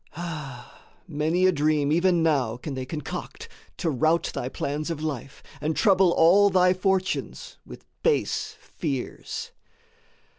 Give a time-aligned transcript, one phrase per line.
[0.17, 5.43] Ah, many a dream even now Can they concoct to rout thy plans of life,
[5.61, 9.51] And trouble all thy fortunes with base fears.